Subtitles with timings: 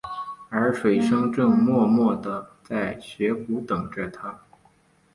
[0.49, 4.41] 而水笙正默默地在雪谷等着他。